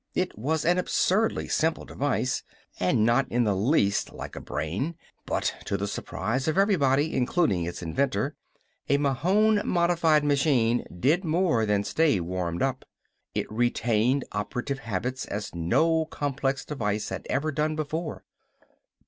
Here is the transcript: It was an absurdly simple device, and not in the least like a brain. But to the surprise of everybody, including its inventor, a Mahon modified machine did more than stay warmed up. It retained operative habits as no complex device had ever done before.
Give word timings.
It 0.15 0.35
was 0.35 0.65
an 0.65 0.79
absurdly 0.79 1.47
simple 1.47 1.85
device, 1.85 2.41
and 2.79 3.05
not 3.05 3.31
in 3.31 3.43
the 3.43 3.55
least 3.55 4.11
like 4.11 4.35
a 4.35 4.39
brain. 4.41 4.95
But 5.27 5.53
to 5.65 5.77
the 5.77 5.87
surprise 5.87 6.47
of 6.47 6.57
everybody, 6.57 7.13
including 7.15 7.65
its 7.65 7.83
inventor, 7.83 8.35
a 8.89 8.97
Mahon 8.97 9.61
modified 9.63 10.23
machine 10.25 10.87
did 10.99 11.23
more 11.23 11.67
than 11.67 11.83
stay 11.83 12.19
warmed 12.19 12.63
up. 12.63 12.83
It 13.35 13.45
retained 13.51 14.25
operative 14.31 14.79
habits 14.79 15.25
as 15.27 15.53
no 15.53 16.05
complex 16.05 16.65
device 16.65 17.09
had 17.09 17.27
ever 17.29 17.51
done 17.51 17.75
before. 17.75 18.23